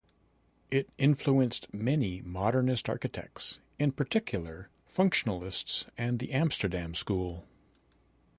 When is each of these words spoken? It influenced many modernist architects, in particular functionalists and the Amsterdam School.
It 0.71 0.89
influenced 0.97 1.71
many 1.71 2.23
modernist 2.23 2.89
architects, 2.89 3.59
in 3.77 3.91
particular 3.91 4.71
functionalists 4.91 5.85
and 5.95 6.17
the 6.17 6.31
Amsterdam 6.31 6.95
School. 6.95 7.45